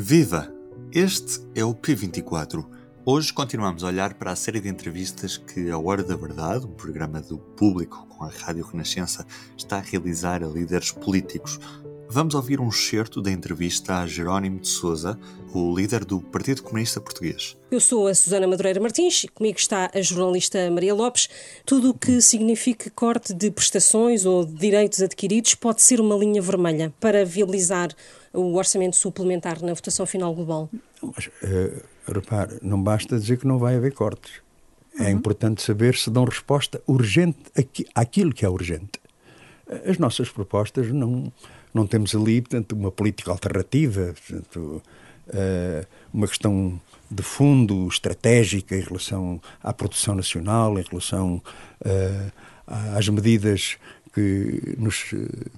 [0.00, 0.48] Viva!
[0.92, 2.64] Este é o P24.
[3.04, 6.70] Hoje continuamos a olhar para a série de entrevistas que a Hora da Verdade, um
[6.70, 9.26] programa do público com a Rádio Renascença,
[9.56, 11.58] está a realizar a líderes políticos.
[12.08, 15.18] Vamos ouvir um excerto da entrevista a Jerónimo de Souza,
[15.52, 17.56] o líder do Partido Comunista Português.
[17.70, 21.28] Eu sou a Susana Madureira Martins, comigo está a jornalista Maria Lopes.
[21.66, 26.40] Tudo o que signifique corte de prestações ou de direitos adquiridos pode ser uma linha
[26.40, 27.90] vermelha para viabilizar
[28.32, 30.68] o orçamento suplementar na votação final global?
[31.02, 34.32] Mas, uh, repare, não basta dizer que não vai haver cortes.
[34.98, 35.10] É uhum.
[35.10, 37.38] importante saber se dão resposta urgente
[37.94, 39.00] àquilo que é urgente.
[39.86, 41.32] As nossas propostas não,
[41.72, 44.82] não temos ali, portanto, uma política alternativa, portanto,
[45.28, 51.42] uh, uma questão de fundo estratégica em relação à produção nacional, em relação
[51.84, 52.32] uh,
[52.66, 53.76] às medidas
[54.12, 55.14] que nos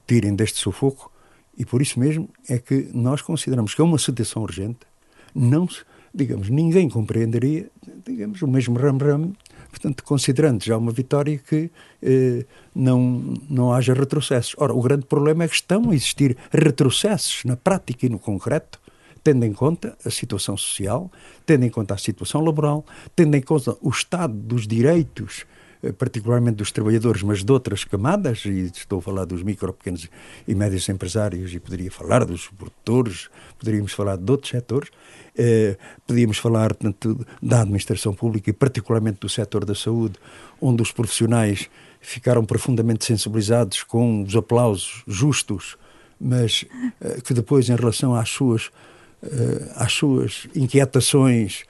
[0.07, 1.11] tirem deste sufoco.
[1.57, 4.81] E por isso mesmo é que nós consideramos que é uma situação urgente,
[5.35, 5.69] não,
[6.15, 7.71] digamos, ninguém compreenderia,
[8.05, 9.33] digamos, o mesmo ram-ram,
[9.69, 11.71] portanto, considerando já uma vitória que
[12.03, 14.55] eh, não, não haja retrocessos.
[14.59, 18.81] Ora, o grande problema é que estão a existir retrocessos na prática e no concreto,
[19.23, 21.11] tendo em conta a situação social,
[21.45, 25.45] tendo em conta a situação laboral, tendo em conta o estado dos direitos
[25.97, 30.09] particularmente dos trabalhadores, mas de outras camadas, e estou a falar dos micro, pequenos
[30.47, 33.29] e médios empresários, e poderia falar dos produtores,
[33.59, 34.91] poderíamos falar de outros setores,
[35.37, 40.17] eh, podíamos falar portanto, da administração pública e particularmente do setor da saúde,
[40.61, 41.71] onde os profissionais
[42.01, 45.77] ficaram profundamente sensibilizados com os aplausos justos,
[46.21, 46.67] mas
[47.01, 48.71] eh, que depois, em relação às suas,
[49.23, 51.65] eh, às suas inquietações,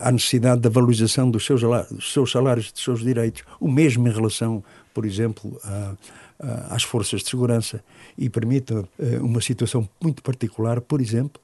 [0.00, 4.12] à necessidade da valorização dos seus, dos seus salários, dos seus direitos, o mesmo em
[4.12, 5.94] relação, por exemplo, a,
[6.40, 7.82] a, às forças de segurança.
[8.18, 8.86] E permita uh,
[9.24, 11.40] uma situação muito particular, por exemplo,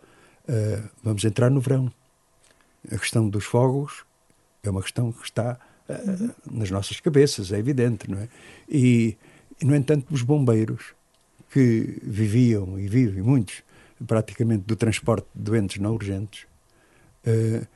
[0.49, 1.93] uh, vamos entrar no verão.
[2.91, 4.05] A questão dos fogos
[4.63, 5.59] é uma questão que está
[6.51, 8.29] nas nossas cabeças, é evidente, não é?
[8.69, 9.17] E,
[9.63, 10.93] no entanto, os bombeiros
[11.51, 13.63] que viviam e vivem muitos
[14.07, 16.47] praticamente do transporte de doentes não urgentes,
[17.27, 17.67] uh,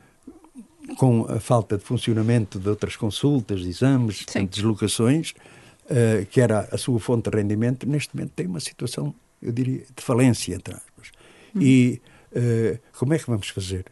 [0.96, 5.32] com a falta de funcionamento de outras consultas, exames, de deslocações,
[5.84, 9.84] uh, que era a sua fonte de rendimento, neste momento tem uma situação, eu diria,
[9.94, 11.10] de falência, entre aspas.
[11.54, 11.62] Uhum.
[11.62, 13.84] E uh, como é que vamos fazer?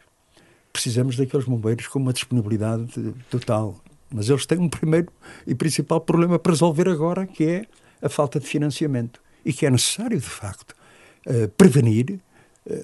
[0.71, 2.87] Precisamos daqueles bombeiros com uma disponibilidade
[3.29, 3.81] total.
[4.09, 5.11] Mas eles têm um primeiro
[5.47, 7.65] e principal problema para resolver agora, que é
[8.01, 9.21] a falta de financiamento.
[9.43, 10.75] E que é necessário, de facto,
[11.25, 12.19] uh, prevenir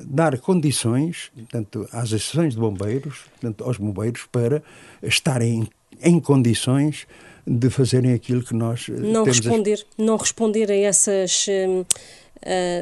[0.02, 4.64] dar condições portanto, às associações de bombeiros, portanto, aos bombeiros, para
[5.04, 5.68] estarem
[6.02, 7.08] em condições
[7.46, 10.04] de fazerem aquilo que nós eh, não responder a...
[10.04, 11.86] não responder a essas uh,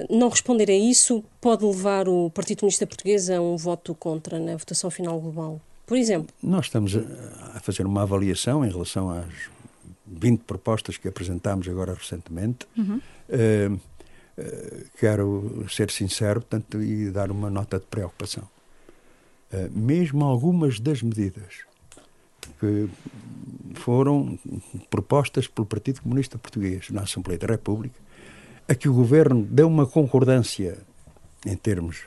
[0.10, 4.56] não responder a isso pode levar o Partido Comunista Português a um voto contra na
[4.56, 5.62] votação final global.
[5.86, 6.34] Por exemplo.
[6.42, 9.26] Nós estamos a, fazer uma avaliação em relação às
[10.08, 12.66] 20 propostas que apresentámos agora recentemente.
[12.76, 12.96] Uhum.
[12.96, 13.70] uh, eh,
[15.00, 18.44] quero ser sincero portanto, e dar uma nota de preocupação.
[19.53, 21.66] Uh, mesmo algumas das medidas
[22.59, 22.90] que
[23.75, 24.38] foram
[24.90, 28.00] propostas pelo Partido Comunista Português na Assembleia da República,
[28.68, 30.78] a que o governo deu uma concordância
[31.46, 32.03] em termos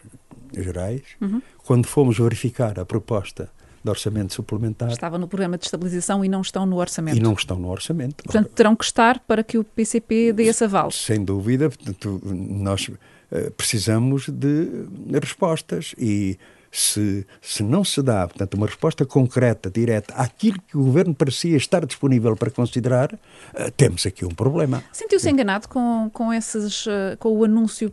[0.52, 1.40] gerais, uhum.
[1.58, 3.50] quando fomos verificar a proposta
[3.82, 4.90] de orçamento suplementar.
[4.90, 7.16] Estava no programa de estabilização e não estão no orçamento.
[7.16, 8.24] E não estão no orçamento.
[8.24, 10.90] Portanto, terão que estar para que o PCP dê esse aval.
[10.90, 14.68] Sem dúvida, portanto, nós uh, precisamos de
[15.20, 16.38] respostas e
[16.70, 21.56] se, se não se dá, portanto, uma resposta concreta, direta, àquilo que o governo parecia
[21.56, 24.82] estar disponível para considerar, uh, temos aqui um problema.
[24.92, 27.90] Sentiu-se enganado com, com, esses, uh, com o anúncio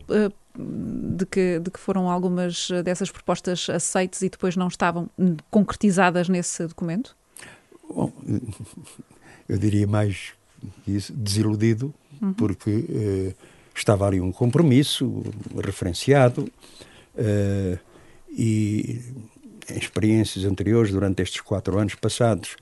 [1.15, 5.09] de que, de que foram algumas dessas propostas aceites e depois não estavam
[5.49, 7.15] concretizadas nesse documento?
[7.89, 8.11] Bom,
[9.47, 10.33] eu diria mais
[10.87, 12.33] isso, desiludido, uhum.
[12.33, 13.33] porque eh,
[13.73, 15.23] estava ali um compromisso
[15.63, 16.51] referenciado
[17.15, 17.77] eh,
[18.29, 19.01] e
[19.69, 22.55] em experiências anteriores, durante estes quatro anos passados,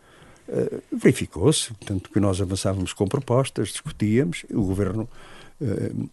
[0.48, 5.43] eh, verificou-se, portanto, que nós avançávamos com propostas, discutíamos, o Governo eh,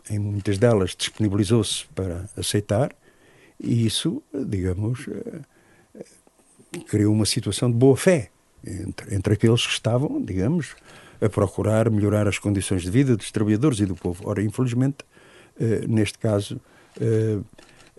[0.09, 2.95] em muitas delas disponibilizou-se para aceitar
[3.63, 6.05] e isso, digamos, eh,
[6.89, 8.31] criou uma situação de boa fé
[8.67, 10.75] entre, entre aqueles que estavam, digamos,
[11.21, 14.23] a procurar melhorar as condições de vida dos trabalhadores e do povo.
[14.29, 14.99] Ora, infelizmente,
[15.61, 16.61] eh, neste caso,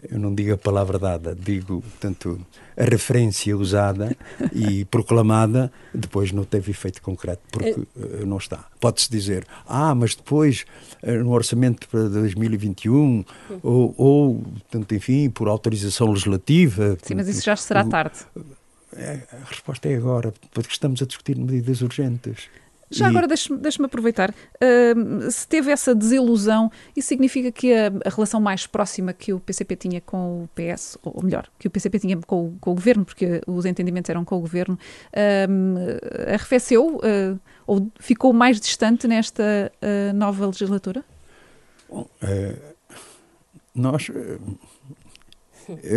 [0.10, 2.40] eu não digo a palavra dada, digo, portanto,
[2.76, 4.16] a referência usada
[4.52, 8.66] e proclamada, depois não teve efeito concreto, porque uh, não está.
[8.80, 10.66] Pode-se dizer, ah, mas depois,
[11.04, 13.26] uh, no orçamento para 2021, hum.
[13.62, 16.98] ou, ou, portanto, enfim, por autorização legislativa.
[17.04, 18.20] Sim, mas isso já será tarde.
[18.94, 22.50] A resposta é agora, porque estamos a discutir medidas urgentes.
[22.92, 23.10] Já e...
[23.10, 24.32] agora deixe-me deixe aproveitar.
[24.32, 29.40] Uh, se teve essa desilusão, isso significa que a, a, relação mais próxima que o
[29.40, 33.06] PCP tinha com o PS, ou melhor, que o PCP tinha com, com o governo,
[33.06, 34.78] porque os entendimentos eram com o governo,
[35.14, 41.06] uh, arrefeceu uh, ou ficou mais distante nesta ah, nova legislatura?
[41.90, 42.08] Bom,
[43.74, 44.10] nós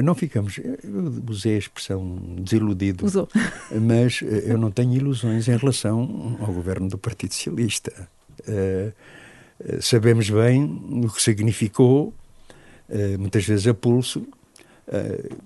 [0.03, 0.59] não ficamos.
[0.59, 3.05] Eu usei a expressão desiludido.
[3.05, 3.29] Usou.
[3.71, 8.09] Mas eh, eu não tenho ilusões em relação ao governo do Partido Socialista.
[8.41, 8.93] Uh,
[9.81, 10.65] sabemos bem
[11.05, 12.13] o que significou,
[12.89, 14.21] uh, muitas vezes a pulso,
[14.89, 15.37] uh,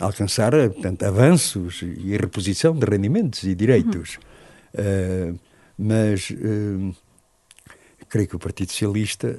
[0.00, 4.18] alcançar portanto, avanços e reposição de rendimentos e direitos.
[4.74, 5.38] Uhum.
[5.76, 6.32] mas
[8.08, 9.38] creio que o Partido Socialista,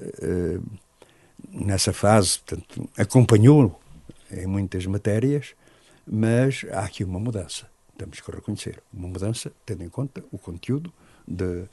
[1.51, 3.81] nessa fase, portanto, acompanhou
[4.33, 5.53] em muitas matérias,
[6.06, 7.68] mas há aqui uma mudança.
[7.97, 8.81] Temos que reconhecer.
[8.94, 10.91] Uma mudança, tendo em conta o conteúdo
[11.27, 11.63] de,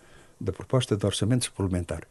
[0.40, 2.02] da proposta de orçamento suplementar.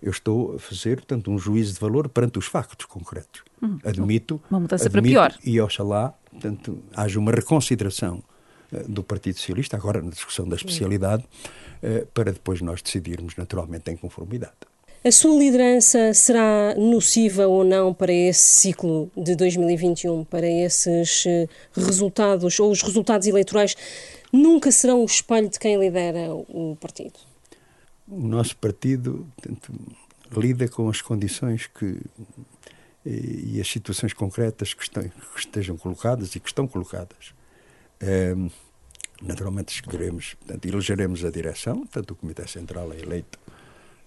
[0.00, 3.42] Eu estou a fazer, portanto, um juízo de valor perante os factos concretos.
[3.60, 4.40] Hum, admito.
[4.50, 5.38] Uma mudança admito, para pior.
[5.44, 8.22] E oxalá, portanto, haja uma reconsideração
[8.72, 13.90] uh, do Partido Socialista, agora na discussão da especialidade, uh, para depois nós decidirmos naturalmente
[13.90, 14.54] em conformidade.
[15.08, 21.48] A sua liderança será nociva ou não para esse ciclo de 2021, para esses eh,
[21.72, 23.74] resultados, ou os resultados eleitorais
[24.30, 27.14] nunca serão o espelho de quem lidera o partido?
[28.06, 29.72] O nosso partido portanto,
[30.30, 32.02] lida com as condições que
[33.02, 37.32] e as situações concretas que, estão, que estejam colocadas e que estão colocadas.
[37.98, 38.34] É,
[39.22, 43.38] naturalmente escolheremos, portanto, elegeremos a direção, tanto o Comitê Central é eleito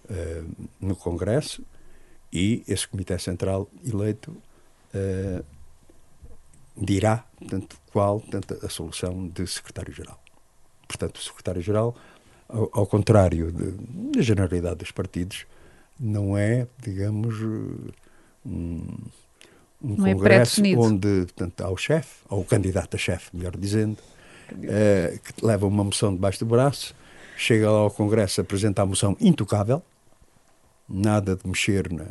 [0.09, 1.63] uh, no Congresso
[2.31, 4.31] e esse Comitê Central eleito
[4.94, 5.44] uh,
[6.77, 10.19] dirá, portanto, qual portanto, a solução de secretário-geral.
[10.88, 11.95] Portanto, o secretário-geral,
[12.48, 13.51] ao, ao, contrário
[14.13, 15.45] da generalidade dos partidos,
[16.00, 17.36] não é, digamos,
[18.45, 18.98] um,
[19.83, 23.98] um é congresso onde portanto, há o chefe, ou o candidato a chefe, melhor dizendo,
[24.51, 26.95] uh, que leva uma moção debaixo do braço,
[27.38, 29.81] chega lá ao Congresso, apresenta a moção intocável,
[30.92, 32.06] nada de mexer na,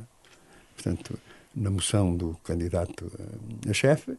[0.74, 1.18] portanto,
[1.54, 3.10] na moção do candidato
[3.68, 4.16] a chefe,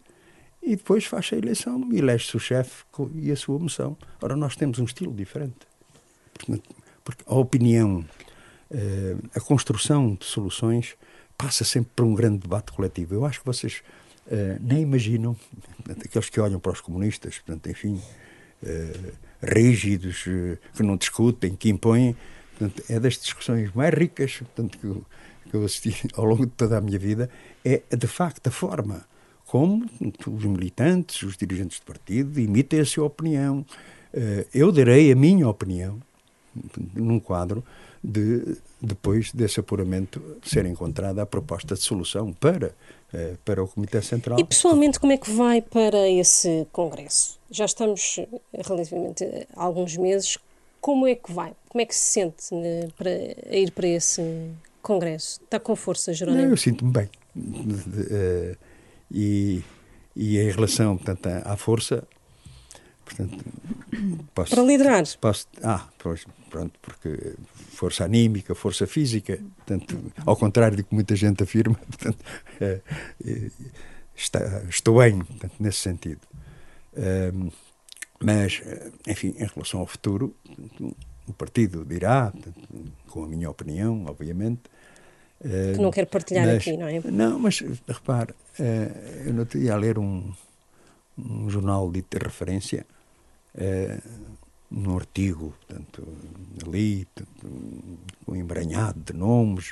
[0.61, 2.83] e depois faz a eleição elege-se o chefe
[3.15, 3.97] e a sua moção.
[4.21, 5.57] Ora, nós temos um estilo diferente.
[7.03, 8.05] Porque a opinião,
[8.69, 10.95] eh, a construção de soluções
[11.35, 13.15] passa sempre por um grande debate coletivo.
[13.15, 13.81] Eu acho que vocês
[14.27, 15.35] eh, nem imaginam,
[16.05, 17.99] aqueles que olham para os comunistas, portanto, enfim,
[18.63, 20.25] eh, rígidos,
[20.75, 22.15] que não discutem, que impõem,
[22.61, 25.05] Portanto, é das discussões mais ricas portanto, que, eu,
[25.49, 27.27] que eu assisti ao longo de toda a minha vida,
[27.65, 29.03] é de facto a forma
[29.47, 33.65] como os militantes, os dirigentes do partido emitem a sua opinião.
[34.13, 35.99] Eh, eu darei a minha opinião
[36.95, 37.63] num quadro
[38.01, 42.73] de, depois desse apuramento, ser encontrada a proposta de solução para,
[43.13, 44.39] eh, para o Comitê Central.
[44.39, 47.37] E pessoalmente, como é que vai para esse Congresso?
[47.49, 48.19] Já estamos
[48.53, 50.37] relativamente há alguns meses
[50.81, 51.53] como é que vai?
[51.69, 53.11] Como é que se sente né, para
[53.55, 54.51] ir para esse
[54.81, 55.39] congresso?
[55.43, 56.43] Está com força, Jerónimo?
[56.43, 57.09] Não, eu sinto-me bem.
[57.37, 58.57] Uh,
[59.09, 59.63] e,
[60.15, 62.05] e em relação portanto, à, força,
[63.05, 63.45] portanto,
[64.33, 65.03] posso, para liderar.
[65.19, 65.87] Posso, ah,
[66.49, 72.19] pronto, porque força anímica, força física, portanto, ao contrário do que muita gente afirma, portanto,
[72.59, 73.51] uh,
[74.15, 76.21] está, estou bem portanto, nesse sentido.
[76.93, 77.51] Uh,
[78.21, 80.35] mas, eh, enfim, em relação ao futuro,
[81.27, 82.31] o partido dirá,
[83.07, 84.61] com a minha opinião, obviamente.
[85.43, 87.01] Eh, que não quero partilhar mas, aqui, não é?
[87.11, 90.31] Não, mas repare, eh, eu não ia a ler um,
[91.17, 92.85] um jornal de referência,
[94.69, 96.07] num artigo, portanto,
[96.65, 97.05] ali,
[98.25, 99.71] um embranhado de nomes,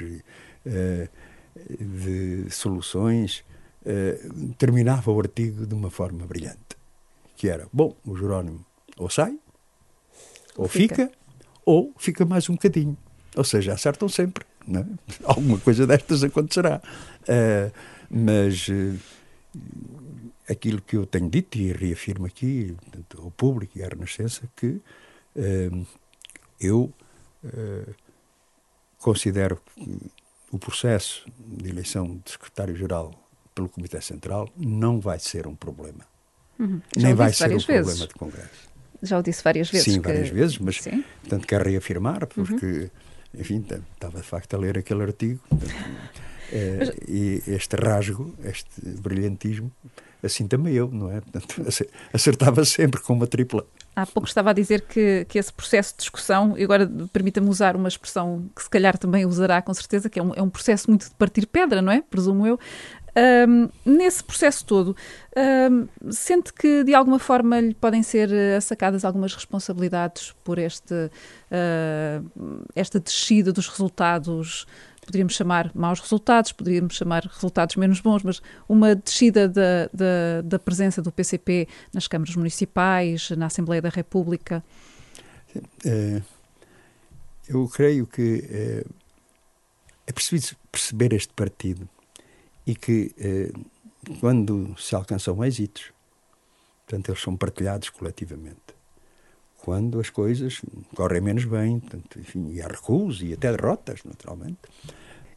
[1.79, 3.45] de soluções,
[4.57, 6.78] terminava o artigo de uma forma brilhante
[7.39, 8.65] que era, bom, o Jerónimo
[8.97, 9.39] ou sai,
[10.57, 11.07] ou fica.
[11.07, 11.11] fica,
[11.65, 12.97] ou fica mais um bocadinho.
[13.33, 14.45] Ou seja, acertam sempre.
[14.67, 14.85] É?
[15.23, 16.81] Alguma coisa destas acontecerá.
[17.21, 17.71] Uh,
[18.09, 18.99] mas uh,
[20.49, 22.75] aquilo que eu tenho dito e reafirmo aqui
[23.17, 24.81] ao público e à Renascença que
[25.37, 25.87] uh,
[26.59, 26.91] eu
[28.97, 30.11] considero que
[30.51, 33.13] o processo de eleição de secretário-geral
[33.55, 36.05] pelo Comitê Central não vai ser um problema.
[36.59, 36.81] Uhum.
[36.95, 37.65] Nem vai ser um vezes.
[37.65, 38.69] problema de Congresso.
[39.01, 39.93] Já o disse várias vezes.
[39.93, 40.07] Sim, que...
[40.07, 41.03] várias vezes, mas Sim.
[41.21, 42.89] portanto quero reafirmar, porque, uhum.
[43.39, 45.39] enfim, estava de facto a ler aquele artigo.
[46.51, 46.89] É, mas...
[47.07, 49.71] E este rasgo, este brilhantismo,
[50.21, 51.21] assim também eu, não é?
[51.21, 51.65] Portanto,
[52.11, 53.65] acertava sempre com uma tripla.
[53.95, 57.75] Há pouco estava a dizer que, que esse processo de discussão, e agora permita-me usar
[57.75, 60.89] uma expressão que se calhar também usará com certeza, que é um, é um processo
[60.89, 62.01] muito de partir pedra, não é?
[62.01, 62.59] Presumo eu.
[63.15, 64.95] Um, nesse processo todo,
[65.71, 68.29] um, sente que de alguma forma lhe podem ser
[68.61, 74.65] sacadas algumas responsabilidades por este, uh, esta descida dos resultados
[75.09, 80.59] poderíamos chamar maus resultados, poderíamos chamar resultados menos bons, mas uma descida da, da, da
[80.59, 84.63] presença do PCP nas câmaras municipais, na Assembleia da República?
[85.83, 86.21] É,
[87.47, 88.85] eu creio que é,
[90.05, 91.89] é preciso perceber este partido
[92.65, 93.51] e que é,
[94.19, 95.91] quando se alcançam êxitos,
[96.85, 98.77] portanto, eles são partilhados coletivamente.
[99.61, 100.61] Quando as coisas
[100.95, 104.57] correm menos bem, portanto, enfim, e há recuos e até derrotas, naturalmente,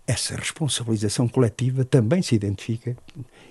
[0.06, 2.96] essa responsabilização coletiva também se identifica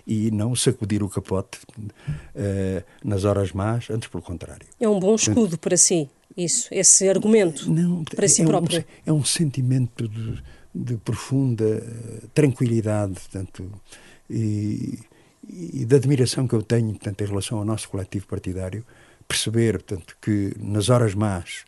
[0.05, 4.67] e não sacudir o capote uh, nas horas más, antes pelo contrário.
[4.79, 8.79] É um bom escudo para si, isso, esse argumento não, para si é próprio.
[8.79, 11.83] Um, é um sentimento de, de profunda
[12.33, 13.69] tranquilidade, portanto,
[14.29, 14.99] e,
[15.47, 18.85] e de admiração que eu tenho, portanto, em relação ao nosso coletivo partidário,
[19.27, 21.65] perceber, portanto, que nas horas más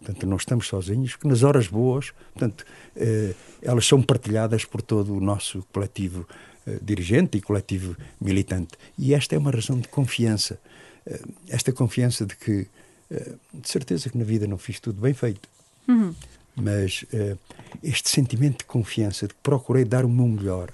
[0.00, 2.64] Portanto, não estamos sozinhos, que nas horas boas, portanto,
[2.96, 6.26] eh, elas são partilhadas por todo o nosso coletivo
[6.66, 8.72] eh, dirigente e coletivo militante.
[8.98, 10.58] E esta é uma razão de confiança.
[11.04, 12.66] Eh, esta confiança de que,
[13.10, 15.48] eh, de certeza que na vida não fiz tudo bem feito,
[15.86, 16.14] uhum.
[16.56, 17.36] Mas eh,
[17.82, 20.70] este sentimento de confiança, de que procurei dar o meu melhor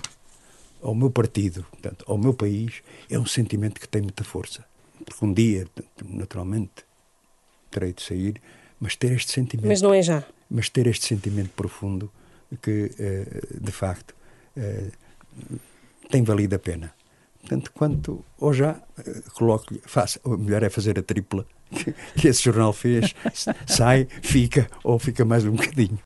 [0.83, 4.64] ao meu partido, portanto, ao meu país, é um sentimento que tem muita força.
[5.04, 5.66] Porque um dia,
[6.04, 6.85] naturalmente,
[7.71, 8.40] terei de sair
[8.80, 9.68] mas ter este sentimento.
[9.68, 10.25] Mas não é já.
[10.50, 12.11] Mas ter este sentimento profundo
[12.62, 14.14] que, eh, de facto,
[14.56, 14.90] eh,
[16.11, 16.95] tem valido a pena.
[17.40, 18.80] Portanto, quanto ou já
[19.35, 19.80] coloco-lhe,
[20.38, 21.47] melhor é fazer a tripla
[22.17, 23.15] que esse jornal fez,
[23.67, 25.99] sai, fica ou fica mais um bocadinho.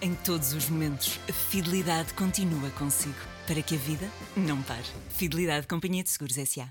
[0.00, 3.14] Em todos os momentos, a fidelidade continua consigo,
[3.46, 4.84] para que a vida não pare.
[5.08, 6.70] Fidelidade Companhia de Seguros S.A.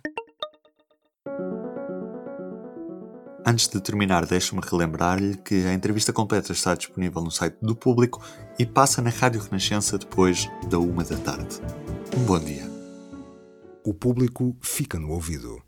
[3.47, 8.23] Antes de terminar, deixe-me relembrar-lhe que a entrevista completa está disponível no site do Público
[8.57, 11.59] e passa na Rádio Renascença depois da uma da tarde.
[12.17, 12.69] Um bom dia.
[13.83, 15.65] O Público fica no ouvido.